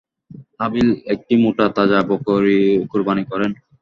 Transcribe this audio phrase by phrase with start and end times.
[0.59, 2.59] হাবীল একটি মোটা-তাজা বকরী
[2.91, 3.51] কুরবানী করেন।